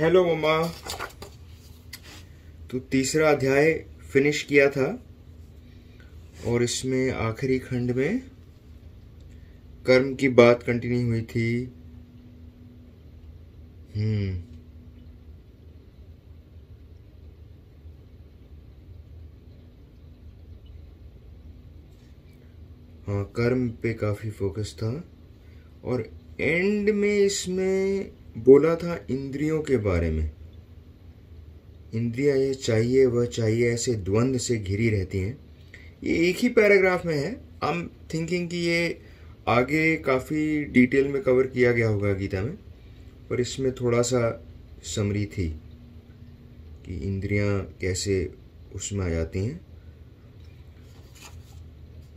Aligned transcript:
Hello 0.00 0.24
मम्मा 0.24 0.52
तो 2.70 2.78
तीसरा 2.78 3.30
अध्याय 3.30 3.72
फिनिश 4.12 4.42
किया 4.42 4.68
था 4.70 4.86
और 6.46 6.62
इसमें 6.62 7.10
आखिरी 7.10 7.58
खंड 7.58 7.90
में 7.90 8.20
कर्म 9.86 10.14
की 10.14 10.28
बात 10.28 10.62
कंटिन्यू 10.62 11.06
हुई 11.06 11.22
थी। 11.22 11.64
हम्म। 13.96 14.32
हाँ 23.06 23.24
कर्म 23.36 23.68
पे 23.68 23.92
काफ़ी 23.94 24.30
फोकस 24.30 24.74
था 24.78 24.92
और 25.84 26.08
एंड 26.40 26.90
में 26.90 27.16
इसमें 27.18 28.19
बोला 28.38 28.76
था 28.76 29.06
इंद्रियों 29.10 29.62
के 29.62 29.76
बारे 29.76 30.10
में। 30.10 30.30
इंद्रिया 31.94 32.34
ये 32.34 32.54
चाहिए, 32.54 33.06
वह 33.06 33.24
चाहिए 33.26 33.70
ऐसे 33.70 33.94
द्वंद्व 33.94 34.38
से 34.38 34.56
घिरी 34.56 34.90
रहती 34.90 35.18
हैं। 35.18 35.38
ये 36.04 36.28
एक 36.28 36.36
ही 36.36 36.48
पैराग्राफ 36.48 37.06
में 37.06 37.16
है। 37.16 37.40
आई 37.64 37.72
एम 37.72 37.90
थिंकिंग 38.14 38.50
कि 38.50 38.56
ये 38.56 38.98
आगे 39.48 39.96
काफ़ी 39.96 40.64
डिटेल 40.64 41.08
में 41.08 41.22
कवर 41.22 41.46
किया 41.46 41.72
गया 41.72 41.88
होगा 41.88 42.12
गीता 42.12 42.42
में। 42.42 42.58
पर 43.30 43.40
इसमें 43.40 43.72
थोड़ा 43.72 44.02
सा 44.02 44.46
समरी 44.82 45.26
थी 45.26 45.60
कि 46.86 46.94
इंद्रियाँ 46.94 47.76
कैसे 47.80 48.34
उसमें 48.74 49.06
आ 49.06 49.08
जाती 49.08 49.38
हैं। 49.38 49.60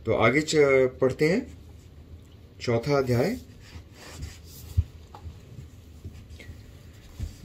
तो 0.06 0.12
आगे 0.12 0.44
पढ़ते 0.86 1.28
हैं। 1.28 1.58
चौथा 2.60 2.98
अध्याय। 2.98 3.38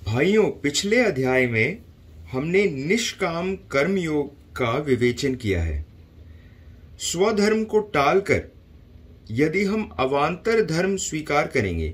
भाइयों, 0.10 0.44
पिछले 0.44 1.00
अध्याय 1.00 1.46
में 1.48 1.78
हमने 2.32 2.64
निष्काम 2.68 3.54
कर्म 3.72 3.98
योग 3.98 4.56
का 4.56 4.72
विवेचन 4.78 5.36
किया 5.36 5.62
है। 5.64 5.86
स्वधर्म 7.02 7.64
को 7.64 7.80
टालकर 7.90 8.42
यदि 9.32 9.64
हम 9.64 9.84
अवांतर 10.00 10.64
धर्म 10.66 10.96
स्वीकार 10.98 11.48
करेंगे 11.48 11.90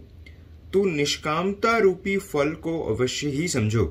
तो 0.74 0.86
निष्कामता 0.86 1.78
रूपी 1.78 2.18
फल 2.18 2.54
को 2.64 2.80
अवश्य 2.96 3.30
ही 3.30 3.48
समझो। 3.48 3.86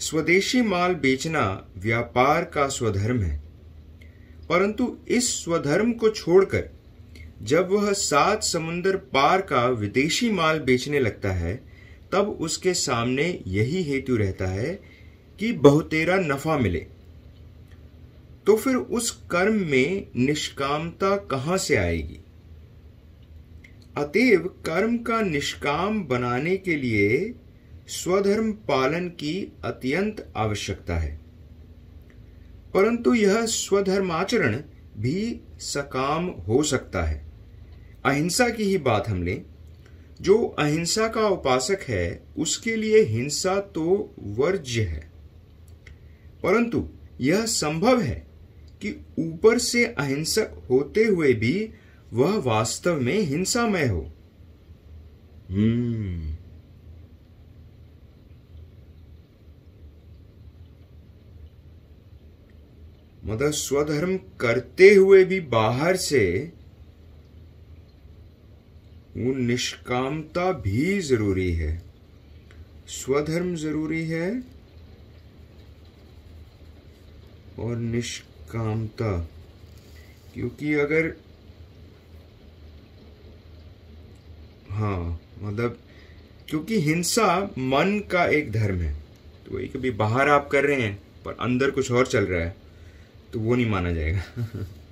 स्वदेशी 0.00 0.62
माल 0.62 0.94
बेचना 0.94 1.44
व्यापार 1.78 2.44
का 2.44 2.68
स्वधर्म 2.68 3.22
है, 3.22 3.36
परंतु 4.48 4.96
इस 5.08 5.34
स्वधर्म 5.34 5.92
को 5.92 6.10
छोड़कर 6.12 6.70
जब 7.42 7.72
वह 7.72 7.92
सात 7.98 8.42
समुद्र 8.44 8.96
पार 9.12 9.40
का 9.42 9.68
विदेशी 9.68 10.30
माल 10.32 10.58
बेचने 10.60 11.00
लगता 11.00 11.32
है 11.34 11.62
तब 12.14 12.38
उसके 12.40 12.74
सामने 12.74 13.42
यही 13.46 13.82
हेतु 13.82 14.16
रहता 14.16 14.46
है 14.46 14.80
कि 15.38 15.52
बहुतेरा 15.52 16.16
नफा 16.16 16.58
मिले। 16.58 16.86
तो 18.46 18.56
फिर 18.56 18.76
उस 18.76 19.10
कर्म 19.30 19.54
में 19.54 20.06
निष्कामता 20.16 21.16
कहाँ 21.16 21.58
से 21.58 21.76
आएगी? 21.76 22.18
अतएव 23.96 24.40
कर्म 24.40 24.98
का 24.98 25.20
निष्काम 25.20 26.04
बनाने 26.04 26.56
के 26.56 26.76
लिए 26.76 27.34
स्वधर्म 27.88 28.52
पालन 28.52 29.08
की 29.08 29.52
अत्यंत 29.64 30.32
आवश्यकता 30.36 30.96
है। 30.96 31.20
परंतु 32.74 33.14
यह 33.14 33.46
स्वधर्माचरण 33.46 34.62
भी 34.96 35.40
सकाम 35.58 36.26
हो 36.26 36.62
सकता 36.62 37.02
है। 37.02 37.24
अहिंसा 38.04 38.48
की 38.48 38.62
ही 38.62 38.78
बात 38.78 39.08
हम 39.08 39.22
लें। 39.22 39.44
जो 40.20 40.44
अहिंसा 40.58 41.08
का 41.08 41.28
उपासक 41.28 41.78
है, 41.88 42.22
उसके 42.38 42.76
लिए 42.76 43.02
हिंसा 43.02 43.60
तो 43.60 44.14
वर्ज्य 44.18 44.82
है। 44.82 45.10
परंतु 46.42 46.88
यह 47.20 47.46
संभव 47.46 48.00
है 48.00 48.26
कि 48.82 49.06
ऊपर 49.18 49.58
से 49.58 49.84
अहिंसक 49.84 50.66
होते 50.70 51.04
हुए 51.04 51.32
भी 51.32 51.70
वह 52.12 52.36
वास्तव 52.36 53.00
में 53.00 53.20
हिंसामय 53.20 53.86
हो। 53.86 54.12
हम्म। 55.50 56.34
मतलब 63.32 63.50
स्वधर्म 63.50 64.16
करते 64.16 64.94
हुए 64.94 65.24
भी 65.24 65.40
बाहर 65.40 65.96
से 65.96 66.52
वो 69.16 69.34
निष्कामता 69.36 70.50
भी 70.60 71.00
ज़रूरी 71.00 71.52
है। 71.52 71.72
स्वधर्म 72.90 73.54
ज़रूरी 73.56 74.04
है 74.06 74.28
और 77.58 77.76
निष्कामता, 77.76 79.10
क्योंकि 80.34 80.72
अगर 80.76 81.12
हाँ 84.70 85.20
मतलब 85.42 85.78
क्योंकि 86.48 86.80
हिंसा 86.80 87.26
मन 87.58 87.98
का 88.10 88.24
एक 88.28 88.52
धर्म 88.52 88.80
है 88.80 88.92
तो 89.46 89.56
वही 89.56 89.66
कभी 89.68 89.90
बाहर 89.92 90.28
आप 90.28 90.48
कर 90.52 90.64
रहे 90.64 90.80
हैं, 90.80 90.98
पर 91.24 91.36
अंदर 91.40 91.70
कुछ 91.70 91.90
और 91.92 92.06
चल 92.06 92.24
रहा 92.24 92.40
है 92.40 92.54
तो 93.32 93.40
वो 93.40 93.54
नहीं 93.54 93.70
माना 93.70 93.92
जाएगा। 93.92 94.66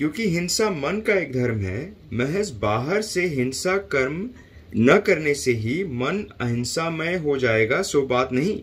क्योंकि 0.00 0.28
हिंसा 0.28 0.68
मन 0.70 1.00
का 1.06 1.14
एक 1.14 1.32
धर्म 1.32 1.58
है, 1.58 1.92
महज 2.12 2.50
बाहर 2.50 3.02
से 3.02 3.24
हिंसा 3.26 3.76
कर्म 3.92 4.28
न 4.76 4.96
करने 4.98 5.34
से 5.34 5.52
ही 5.52 5.82
मन 5.84 6.24
अहिंसामय 6.40 7.16
हो 7.16 7.36
जाएगा, 7.38 7.82
सो 7.82 8.02
बात 8.02 8.32
नहीं। 8.32 8.56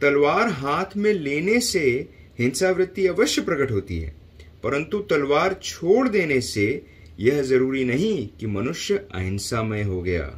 तलवार 0.00 0.48
हाथ 0.48 0.96
में 0.96 1.12
लेने 1.12 1.60
से 1.60 2.08
हिंसा 2.38 2.70
वृत्ति 2.70 3.06
अवश्य 3.06 3.42
प्रकट 3.42 3.70
होती 3.70 3.98
है, 3.98 4.14
परंतु 4.62 4.98
तलवार 5.10 5.56
छोड़ 5.62 6.08
देने 6.08 6.40
से 6.40 6.82
यह 7.20 7.42
ज़रूरी 7.42 7.84
नहीं 7.84 8.28
कि 8.40 8.46
मनुष्य 8.46 8.96
अहिंसामय 9.14 9.82
हो 9.82 10.02
गया। 10.02 10.28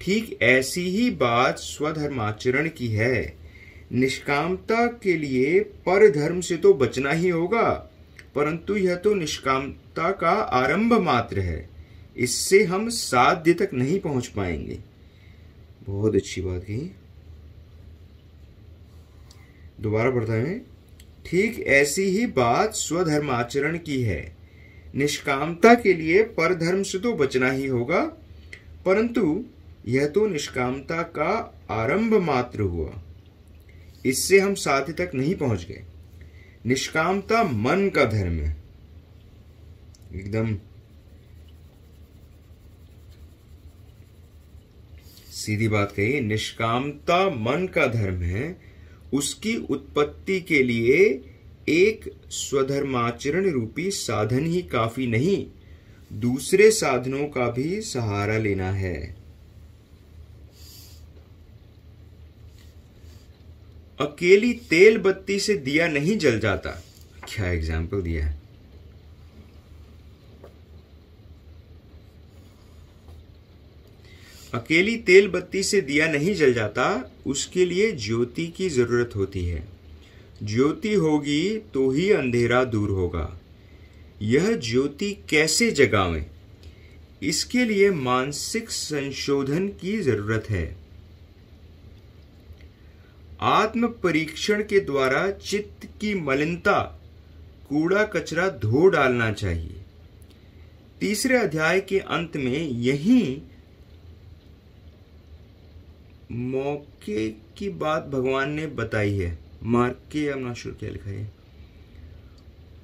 ठीक 0.00 0.38
ऐसी 0.42 0.88
ही 0.90 1.10
बात 1.16 1.58
स्वधर्माचरण 1.58 2.68
की 2.68 2.88
है। 2.88 3.36
निष्कामता 3.92 4.86
के 5.02 5.16
लिए 5.16 5.60
पर 5.60 6.10
धर्म 6.10 6.40
से 6.40 6.56
तो 6.56 6.74
बचना 6.74 7.10
ही 7.10 7.28
होगा। 7.28 7.92
परंतु 8.36 8.76
यह 8.76 8.94
तो 8.94 9.14
निष्कामता 9.14 10.10
का 10.12 10.30
आरंभ 10.30 10.92
मात्र 10.94 11.40
है। 11.40 11.68
इससे 12.16 12.62
हम 12.64 12.88
साध्य 12.88 13.52
तक 13.54 13.70
नहीं 13.74 13.98
पहुँच 14.00 14.26
पाएँगे। 14.26 14.78
बहुत 15.86 16.14
अच्छी 16.14 16.40
बात 16.40 16.62
कही। 16.64 16.90
दोबारा 19.80 20.10
पढ़ता 20.10 20.32
है 20.32 20.58
ठीक 21.26 21.58
ऐसी 21.60 22.02
ही 22.02 22.26
बात 22.26 22.74
स्वधर्माचरण 22.74 23.78
की 23.78 24.00
है। 24.02 24.36
निष्कामता 24.94 25.74
के 25.74 25.92
लिए 25.94 26.22
परधर्म 26.22 26.82
से 26.82 26.98
तो 26.98 27.12
बचना 27.12 27.50
ही 27.50 27.66
होगा, 27.66 28.00
परंतु 28.86 29.44
यह 29.88 30.06
तो 30.06 30.26
निष्कामता 30.26 31.02
का 31.02 31.32
आरंभ 31.70 32.14
मात्र 32.22 32.60
हुआ। 32.60 32.92
इससे 34.06 34.38
हम 34.40 34.54
साध्य 34.54 34.92
तक 34.92 35.10
नहीं 35.14 35.34
पहुँच 35.34 35.66
गए। 35.68 35.82
निष्कामता 36.66 37.42
मन 37.44 37.90
का 37.94 38.04
धर्म 38.04 38.32
है। 38.32 38.56
एकदम 40.14 40.56
सीधी 45.30 45.68
बात 45.68 45.92
कही, 45.92 46.20
निष्कामता 46.20 47.30
मन 47.30 47.66
का 47.66 47.86
धर्म 47.86 48.22
है, 48.22 48.60
उसकी 49.12 49.56
उत्पत्ति 49.56 50.40
के 50.40 50.62
लिए 50.62 51.24
एक 51.68 52.12
स्वधर्माचरण 52.30 53.50
रूपी 53.50 53.90
साधन 53.90 54.46
ही 54.46 54.62
काफ़ी 54.62 55.06
नहीं, 55.06 55.46
दूसरे 56.12 56.70
साधनों 56.70 57.26
का 57.28 57.50
भी 57.50 57.80
सहारा 57.80 58.38
लेना 58.38 58.70
है। 58.72 59.25
अकेली 64.00 64.52
तेल 64.52 64.98
बत्ती 64.98 65.38
से 65.40 65.54
दिया 65.54 65.88
नहीं 65.88 66.18
जल 66.18 66.40
जाता। 66.40 66.70
क्या 67.28 67.50
एग्ज़ाम्पल 67.50 68.02
दिया 68.02 68.26
है? 68.26 68.40
अकेली 74.54 74.96
तेल 74.96 75.28
बत्ती 75.28 75.62
से 75.62 75.80
दिया 75.80 76.06
नहीं 76.06 76.34
जल 76.34 76.52
जाता, 76.52 77.10
उसके 77.26 77.64
लिए 77.64 77.92
ज्योति 77.92 78.46
की 78.46 78.68
ज़रूरत 78.68 79.10
होती 79.16 79.44
है। 79.44 79.68
ज्योति 80.42 80.94
होगी 80.94 81.58
तो 81.74 81.90
ही 81.90 82.10
अंधेरा 82.12 82.64
दूर 82.64 82.90
होगा। 82.90 83.40
यह 84.22 84.56
ज्योति 84.56 85.18
कैसे 85.30 85.70
जगावें? 85.70 86.26
इसके 87.22 87.64
लिए 87.64 87.90
मानसिक 87.90 88.70
संशोधन 88.70 89.68
की 89.68 89.98
ज़रूरत 89.98 90.50
है। 90.50 90.85
आत्म 93.40 93.88
परीक्षण 93.88 94.62
के 94.62 94.80
द्वारा 94.80 95.30
चित्त 95.30 95.86
की 95.86 96.14
मलिनता, 96.14 97.02
कूड़ा 97.68 98.04
कचरा 98.04 98.48
धो 98.48 98.88
डालना 98.88 99.32
चाहिए। 99.32 99.82
तीसरे 101.00 101.38
अध्याय 101.38 101.80
के 101.80 101.98
अंत 101.98 102.36
में 102.36 102.68
यही 102.68 103.42
मौके 106.32 107.30
की 107.30 107.68
बात 107.68 108.06
भगवान 108.06 108.50
ने 108.50 108.66
बताई 108.66 109.18
है। 109.18 109.38
मार्क 109.62 109.94
के 109.94 110.34
नॉट 110.34 110.78
क्या 110.78 110.90
लिखा 110.90 111.10
है। 111.10 111.32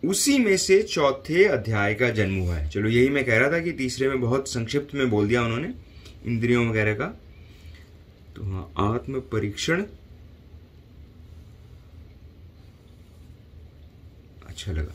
उसी 0.05 0.39
में 0.39 0.57
से 0.57 0.83
चौथे 0.83 1.45
अध्याय 1.45 1.95
का 1.95 2.11
जन्म 2.11 2.39
हुआ 2.39 2.55
है। 2.55 2.71
चलो 2.71 2.89
यही 2.89 3.09
मैं 3.09 3.25
कह 3.25 3.39
रहा 3.39 3.53
था 3.53 3.59
कि 3.59 3.73
तीसरे 3.73 4.09
में 4.09 4.21
बहुत 4.21 4.49
संक्षिप्त 4.49 4.95
में 4.95 5.11
बोल 5.11 5.29
दिया 5.29 5.43
उन्होंने, 5.43 5.75
इंद्रियों 6.27 6.69
वगैरह 6.69 6.95
का। 6.95 7.07
तो 8.37 8.43
हाँ 8.43 8.95
आत्म 8.95 9.21
परीक्षण 9.21 9.83
अच्छा 14.53 14.73
लगा। 14.73 14.95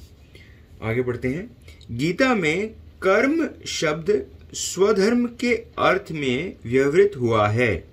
आगे 0.89 1.01
बढ़ते 1.01 1.27
हैं। 1.27 1.57
गीता 1.91 2.35
में 2.35 2.69
कर्म 3.01 3.49
शब्द 3.65 4.27
स्वधर्म 4.53 5.27
के 5.27 5.53
अर्थ 5.79 6.11
में 6.11 6.55
व्यवहित 6.65 7.11
हुआ 7.17 7.47
है। 7.47 7.87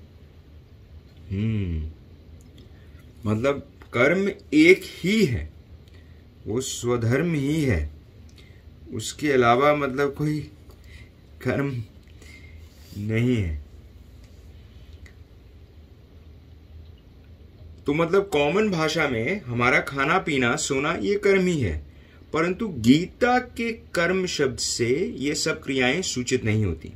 हम्म। 1.31 1.91
मतलब 3.31 3.69
कर्म 3.95 4.29
एक 4.55 4.81
ही 4.85 5.25
है। 5.25 5.53
वो 6.47 6.61
स्वधर्म 6.61 7.35
ही 7.35 7.63
है। 7.65 7.91
उसके 8.93 9.33
अलावा 9.33 9.75
मतलब 9.75 10.15
कोई 10.15 10.41
कर्म 11.43 11.83
नहीं 12.99 13.37
है। 13.37 13.64
तो 17.87 17.95
मतलब 17.95 18.31
कॉमन 18.33 18.71
भाषा 18.71 19.09
में 19.09 19.43
हमारा 19.43 19.81
खाना 19.81 20.19
पीना 20.19 20.57
सोना 20.57 20.93
ये 20.93 21.15
कर्म 21.15 21.47
ही 21.47 21.61
है। 21.61 21.87
परंतु 22.33 22.69
गीता 22.69 23.39
के 23.39 23.73
कर्म 23.73 24.27
शब्द 24.27 24.59
से 24.59 25.15
ये 25.17 25.35
सब 25.35 25.63
क्रियाएँ 25.63 26.03
सूचित 26.03 26.45
नहीं 26.45 26.65
होती। 26.65 26.89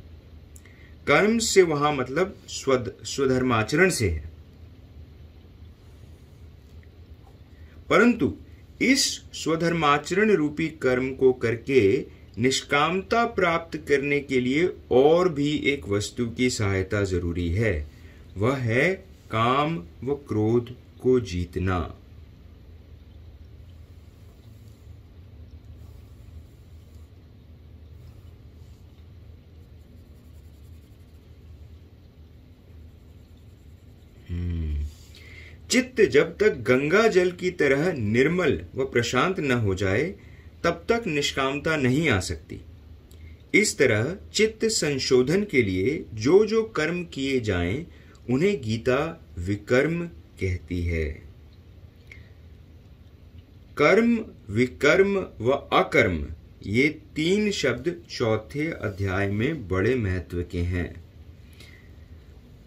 कर्म 1.07 1.37
से 1.37 1.61
वहाँ 1.61 1.93
मतलब 1.93 2.35
स्वद 2.47 2.93
स्वधर्माचरण 3.03 3.89
से 3.89 4.09
है। 4.09 4.31
परंतु 7.89 8.33
इस 8.81 9.21
स्वधर्माचरण 9.33 10.31
रूपी 10.31 10.67
कर्म 10.67 11.13
को 11.13 11.33
करके 11.33 12.05
निष्कामता 12.37 13.25
प्राप्त 13.25 13.77
करने 13.77 14.19
के 14.19 14.39
लिए 14.39 14.69
और 14.91 15.29
भी 15.29 15.57
एक 15.57 15.89
वस्तु 15.89 16.27
की 16.29 16.49
सहायता 16.49 17.03
ज़रूरी 17.03 17.49
है। 17.49 17.91
वह 18.37 18.55
है 18.55 19.08
काम 19.31 19.75
व 20.03 20.13
क्रोध 20.27 20.75
को 21.01 21.19
जीतना। 21.19 21.79
चित्त 35.69 36.01
जब 36.01 36.37
तक 36.37 36.55
गंगा 36.67 37.07
जल 37.07 37.31
की 37.31 37.49
तरह 37.51 37.91
निर्मल 37.93 38.59
व 38.75 38.85
प्रशांत 38.85 39.39
न 39.39 39.51
हो 39.51 39.75
जाए, 39.75 40.03
तब 40.63 40.85
तक 40.89 41.03
निष्कामता 41.07 41.75
नहीं 41.75 42.09
आ 42.09 42.19
सकती 42.19 42.59
इस 43.53 43.77
तरह 43.77 44.15
चित्त 44.33 44.65
संशोधन 44.65 45.43
के 45.43 45.61
लिए 45.61 46.05
जो 46.13 46.45
जो 46.45 46.63
कर्म 46.75 47.03
किए 47.03 47.39
जाएँ 47.39 47.85
उन्हें 48.29 48.61
गीता 48.61 49.25
विकर्म 49.39 50.05
कहती 50.41 50.81
है। 50.83 51.05
कर्म, 53.77 54.25
विकर्म 54.49 55.25
व 55.41 55.49
अकर्म, 55.51 56.27
ये 56.65 56.87
तीन 56.87 57.51
शब्द 57.51 58.01
चौथे 58.09 58.67
अध्याय 58.67 59.27
में 59.27 59.67
बड़े 59.67 59.95
महत्व 59.95 60.43
के 60.51 60.61
हैं। 60.61 61.03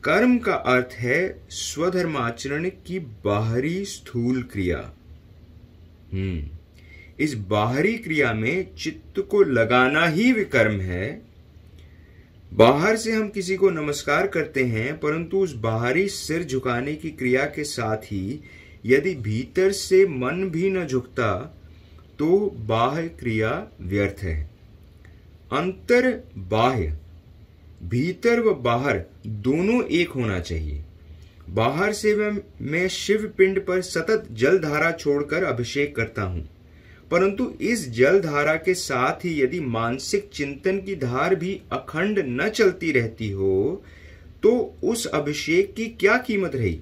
कर्म 0.05 0.39
का 0.39 0.55
अर्थ 0.55 0.95
है 0.95 1.45
स्वधर्माचरण 1.51 2.69
की 2.69 2.99
बाहरी 2.99 3.85
स्थूल 3.85 4.43
क्रिया। 4.43 4.93
हम्म 6.13 6.49
इस 7.21 7.35
बाहरी 7.35 7.99
क्रिया 7.99 8.33
में 8.33 8.75
चित्त 8.75 9.21
को 9.21 9.43
लगाना 9.43 10.07
ही 10.07 10.33
विकर्म 10.33 10.81
है 10.81 11.32
बाहर 12.53 12.97
से 12.97 13.13
हम 13.13 13.29
किसी 13.29 13.55
को 13.57 13.69
नमस्कार 13.71 14.27
करते 14.27 14.65
हैं, 14.65 14.99
परंतु 15.01 15.39
उस 15.39 15.55
बाहरी 15.57 16.09
सिर 16.09 16.43
झुकाने 16.45 16.95
की 16.95 17.11
क्रिया 17.11 17.45
के 17.47 17.65
साथ 17.65 18.05
ही 18.05 18.41
यदि 18.87 19.15
भीतर 19.15 19.73
से 19.73 20.05
मन 20.09 20.49
भी 20.51 20.71
न 20.71 20.87
झुकता 20.87 21.33
तो 22.19 22.29
बाह्य 22.69 23.09
क्रिया 23.21 23.51
व्यर्थ 23.81 24.23
है। 24.23 24.37
अंतर 25.53 26.11
बाह्य। 26.51 26.99
भीतर 27.85 28.41
व 28.41 28.55
बाहर 28.63 29.03
दोनों 29.27 29.83
एक 29.85 30.11
होना 30.11 30.39
चाहिए। 30.41 30.85
बाहर 31.51 31.93
से 31.93 32.15
मैं 32.15 32.87
शिव 32.91 33.33
पिंड 33.39 33.61
पर 33.67 33.81
सतत 33.83 34.29
जल 34.33 34.59
धारा 34.59 34.91
छोड़कर 34.93 35.45
अभिषेक 35.45 35.97
करता 35.97 36.23
हूँ। 36.23 36.49
परंतु 37.13 37.47
इस 37.61 37.89
जल 37.91 38.21
धारा 38.21 38.55
के 38.57 38.75
साथ 38.75 39.25
ही 39.25 39.43
यदि 39.43 39.61
मानसिक 39.61 40.31
चिंतन 40.33 40.79
की 40.79 40.95
धार 40.97 41.35
भी 41.35 41.61
अखंड 41.73 42.19
न 42.19 42.49
चलती 42.49 42.93
रहती 42.93 43.31
हो 43.31 43.83
तो 44.43 44.53
उस 44.85 45.07
अभिषेक 45.07 45.75
की 45.75 45.87
क्या 45.87 46.17
कीमत 46.19 46.57
रही? 46.57 46.81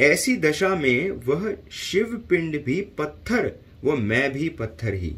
ऐसी 0.00 0.36
दशा 0.36 0.74
में 0.74 1.10
वह 1.26 1.56
शिव 1.70 2.16
पिंड 2.30 2.64
भी 2.64 2.80
पत्थर 2.98 3.50
व 3.84 3.96
मैं 3.96 4.32
भी 4.32 4.48
पत्थर 4.48 4.94
ही। 4.94 5.14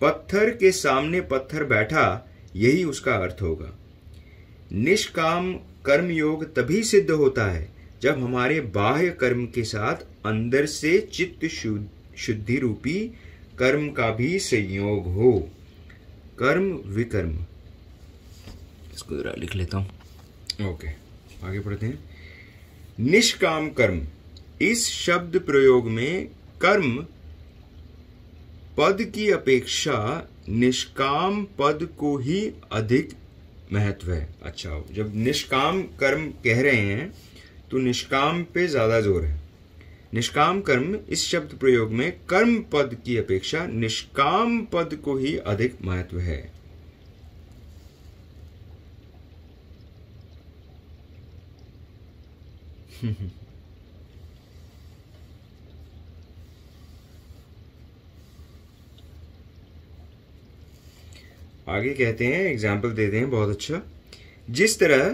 पत्थर 0.00 0.50
के 0.50 0.72
सामने 0.72 1.20
पत्थर 1.20 1.64
बैठा, 1.64 2.30
यही 2.56 2.84
उसका 2.84 3.14
अर्थ 3.14 3.42
होगा। 3.42 3.72
निष्काम 4.72 5.52
कर्म 5.86 6.10
योग 6.10 6.44
तभी 6.54 6.82
सिद्ध 6.82 7.10
होता 7.10 7.44
है 7.44 7.68
जब 8.02 8.22
हमारे 8.22 8.60
बाह्य 8.60 9.10
कर्म 9.10 9.46
के 9.46 9.64
साथ 9.64 9.96
अंदर 10.26 10.66
से 10.66 10.98
चित्त 11.12 11.46
शुद्ध 11.46 11.86
शुद्धि 12.16 12.58
रूपी 12.58 12.98
कर्म 13.58 13.88
का 13.90 14.10
भी 14.10 14.38
संयोग 14.40 15.06
हो। 15.14 15.32
कर्म 16.38 16.70
विकर्म। 16.94 17.32
इसको 18.94 19.16
जरा 19.16 19.32
लिख 19.38 19.54
लेता 19.56 19.78
हूँ। 19.78 20.68
ओके 20.70 20.88
आगे 21.46 21.60
पढ़ते 21.60 21.86
हैं। 21.86 21.98
निष्काम 23.00 23.68
कर्म। 23.70 24.00
इस 24.62 24.86
शब्द 24.88 25.38
प्रयोग 25.40 25.88
में 25.88 26.26
कर्म 26.60 26.96
पद 28.78 29.02
की 29.14 29.30
अपेक्षा 29.30 30.28
निष्काम 30.50 31.44
पद 31.58 31.88
को 31.98 32.16
ही 32.18 32.40
अधिक 32.72 33.12
महत्व 33.72 34.12
है। 34.12 34.28
अच्छा 34.42 34.82
जब 34.92 35.14
निष्काम 35.16 35.82
कर्म 36.00 36.26
कह 36.44 36.60
रहे 36.62 36.80
हैं 36.82 37.12
तो 37.70 37.78
निष्काम 37.78 38.42
पे 38.54 38.66
ज़्यादा 38.68 39.00
ज़ोर 39.00 39.24
है। 39.24 39.40
निष्काम 40.14 40.60
कर्म 40.60 40.94
इस 41.08 41.24
शब्द 41.26 41.56
प्रयोग 41.58 41.92
में 41.92 42.10
कर्म 42.26 42.54
पद 42.72 42.96
की 43.04 43.16
अपेक्षा 43.16 43.66
निष्काम 43.66 44.60
पद 44.64 44.94
को 45.04 45.16
ही 45.16 45.36
अधिक 45.36 45.78
महत्व 45.82 46.18
है। 46.18 46.38
आगे 61.68 61.92
कहते 61.94 62.26
हैं 62.26 62.42
एग्ज़ाम्पल 62.42 62.90
देते 62.90 63.18
हैं, 63.18 63.30
बहुत 63.30 63.48
अच्छा। 63.48 63.82
जिस 64.50 64.78
तरह 64.78 65.04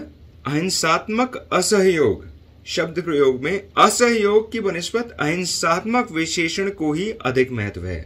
अहिंसात्मक 0.47 1.35
असहयोग 1.53 2.32
शब्द 2.65 3.01
प्रयोग 3.01 3.41
में 3.43 3.67
असहयोग 3.77 4.51
की 4.51 4.59
बनस्पत 4.61 5.15
अहिंसात्मक 5.19 6.11
विशेषण 6.11 6.69
को 6.71 6.91
ही 6.93 7.09
अधिक 7.21 7.51
महत्व 7.51 7.85
है। 7.85 7.99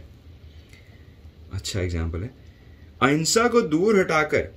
अच्छा 1.52 1.80
एग्ज़ाम्पल 1.80 2.22
है। 2.22 2.30
अहिंसा 3.02 3.46
को 3.48 3.60
दूर 3.62 3.98
हटाकर 4.00 4.48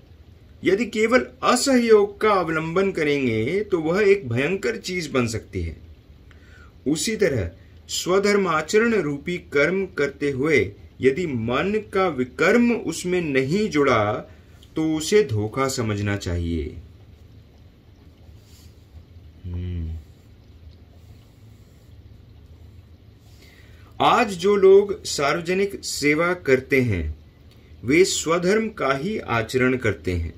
यदि 0.64 0.86
केवल 0.88 1.26
असहयोग 1.44 2.20
का 2.22 2.32
अवलंबन 2.32 2.92
करेंगे 2.92 3.60
तो 3.62 3.80
वह 3.82 4.02
एक 4.04 4.28
भयंकर 4.30 4.78
चीज़ 4.80 5.12
बन 5.12 5.28
सकती 5.28 5.62
है। 5.62 5.78
उसी 6.88 7.16
तरह 7.16 7.50
स्वधर्माचरण 7.92 8.94
रूपी 9.02 9.38
कर्म 9.54 9.86
करते 9.98 10.32
हुए 10.32 10.60
यदि 11.02 11.26
मन 11.28 11.82
का 11.94 12.08
विकर्म 12.10 12.72
उसमें 12.74 13.22
नहीं 13.24 13.68
जुड़ा 13.70 14.04
तो 14.76 14.94
उसे 14.96 15.24
धोखा 15.24 15.68
समझना 15.70 16.16
चाहिए। 16.18 16.76
आज 24.02 24.30
जो 24.30 24.56
लोग 24.56 25.04
सार्वजनिक 25.04 25.84
सेवा 25.84 26.34
करते 26.34 26.82
हैं, 26.82 27.16
वे 27.84 28.06
स्वधर्म 28.06 28.70
का 28.70 28.94
ही 28.94 29.20
आचरण 29.20 29.78
करते 29.78 30.14
हैं। 30.14 30.34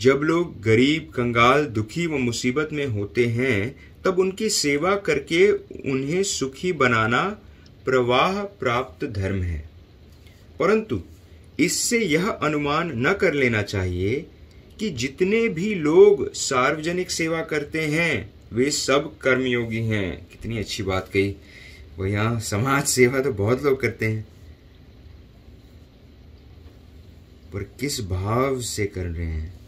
जब 0.00 0.16
लोग 0.16 0.62
गरीब, 0.62 1.12
कंगाल, 1.14 1.66
दुखी 1.66 2.06
व 2.06 2.16
मुसीबत 2.16 2.68
में 2.72 2.86
होते 2.86 3.26
हैं, 3.26 3.76
तब 4.04 4.18
उनकी 4.18 4.48
सेवा 4.48 4.96
करके 4.96 5.52
उन्हें 5.90 6.22
सुखी 6.22 6.72
बनाना 6.72 7.38
प्रवाह 7.84 8.42
प्राप्त 8.42 9.04
धर्म 9.04 9.42
है। 9.42 9.70
परंतु 10.60 11.02
इससे 11.60 11.98
यह 11.98 12.28
अनुमान 12.28 12.92
न 13.06 13.12
कर 13.12 13.34
लेना 13.34 13.62
चाहिए 13.62 14.26
कि 14.80 14.90
जितने 14.90 15.48
भी 15.48 15.74
लोग 15.74 16.32
सार्वजनिक 16.34 17.10
सेवा 17.10 17.42
करते 17.42 17.80
हैं, 17.80 18.30
वे 18.52 18.70
सब 18.70 19.18
कर्मयोगी 19.18 19.80
हैं। 19.80 20.26
कितनी 20.26 20.58
अच्छी 20.58 20.82
बात 20.82 21.08
कही। 21.08 21.34
वो 21.98 22.06
यहाँ 22.06 22.40
समाज 22.40 22.84
सेवा 22.84 23.20
तो 23.20 23.32
बहुत 23.32 23.62
लोग 23.64 23.80
करते 23.80 24.06
हैं। 24.06 24.26
पर 27.52 27.62
किस 27.80 28.00
भाव 28.00 28.60
से 28.60 28.86
कर 28.86 29.04
रहे 29.04 29.26
हैं? 29.26 29.58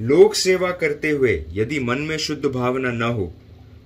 लोक 0.00 0.34
सेवा 0.34 0.70
करते 0.72 1.10
हुए 1.10 1.44
यदि 1.50 1.78
मन 1.80 1.98
में 1.98 2.16
शुद्ध 2.16 2.46
भावना 2.46 2.90
न 2.90 3.02
हो 3.02 3.32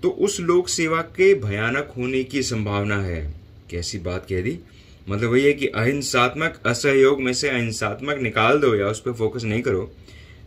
तो 0.02 0.10
उस 0.10 0.40
लोक 0.40 0.68
सेवा 0.68 1.00
के 1.02 1.34
भयानक 1.34 1.92
होने 1.96 2.22
की 2.24 2.42
संभावना 2.42 3.00
है। 3.02 3.34
कैसी 3.70 3.98
बात 3.98 4.26
कह 4.28 4.42
दी? 4.42 4.58
मतलब 5.08 5.30
वही 5.30 5.44
है 5.44 5.52
कि 5.52 5.66
अहिंसात्मक 5.66 6.60
असहयोग 6.66 7.20
में 7.22 7.32
से 7.32 7.48
अहिंसात्मक 7.48 8.18
निकाल 8.18 8.58
दो 8.60 8.74
या 8.74 8.86
उस 8.86 9.00
पर 9.00 9.12
फोकस 9.12 9.44
नहीं 9.44 9.62
करो 9.62 9.90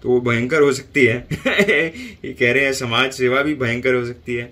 तो 0.04 0.10
वो 0.10 0.20
भयंकर 0.22 0.62
हो 0.62 0.72
सकती 0.74 1.06
है। 1.06 1.28
ये 2.26 2.34
कह 2.34 2.52
रहे 2.54 2.66
हैं, 2.66 2.74
समाज 2.74 3.12
सेवा 3.14 3.42
भी 3.42 3.54
भयंकर 3.56 3.94
हो 3.94 4.06
सकती 4.06 4.36
है। 4.36 4.52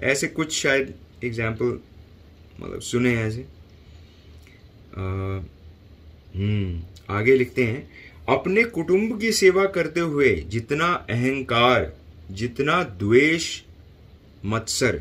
ऐसे 0.00 0.26
कुछ 0.26 0.52
शायद 0.52 0.94
एग्ज़ाम्पल 1.24 1.78
मतलब 2.60 2.80
सुने 2.80 3.10
हैं 3.10 3.26
ऐसे। 3.26 3.44
हम्म 6.34 7.14
आगे 7.14 7.36
लिखते 7.36 7.64
हैं। 7.64 7.88
अपने 8.28 8.64
कुटुंब 8.64 9.20
की 9.20 9.32
सेवा 9.32 9.64
करते 9.66 10.00
हुए 10.00 10.34
जितना 10.48 10.86
अहंकार, 11.10 11.92
जितना 12.30 12.82
द्वेष 12.82 13.62
मत्सर 14.44 15.00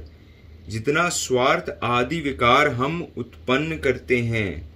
जितना 0.70 1.10
स्वार्थ 1.10 1.80
आदि 1.84 2.22
विकार 2.22 2.68
हम 2.68 3.08
उत्पन्न 3.18 3.78
करते 3.78 4.20
हैं, 4.20 4.76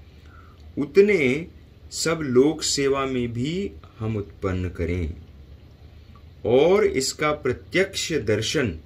उतने 0.78 1.48
सब 1.92 2.20
लोक 2.24 2.64
सेवा 2.64 3.06
में 3.06 3.34
भी 3.34 3.72
हम 4.00 4.18
उत्पन्न 4.18 4.70
करें। 4.70 5.14
और 6.46 6.86
इसका 6.86 7.32
प्रत्यक्ष 7.32 8.14
दर्शन 8.14 8.80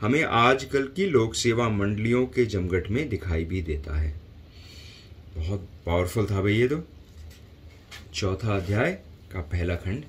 हमें 0.00 0.24
आजकल 0.24 0.86
की 0.96 1.06
लोक 1.06 1.34
सेवा 1.34 1.68
मंडलियों 1.68 2.26
के 2.26 2.46
जमघट 2.46 2.88
में 2.90 3.08
दिखाई 3.08 3.44
भी 3.44 3.62
देता 3.62 3.98
है। 3.98 4.20
बहुत 5.36 5.68
पावरफुल 5.86 6.26
था 6.26 6.40
भाई 6.40 6.54
ये 6.54 6.68
तो। 6.68 6.82
चौथा 8.14 8.56
अध्याय 8.56 8.98
का 9.32 9.40
पहला 9.40 9.74
खंड। 9.74 10.04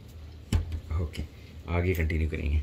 ओके 1.02 1.24
आगे 1.70 1.94
कंटिन्यू 1.94 2.30
करेंगे। 2.30 2.62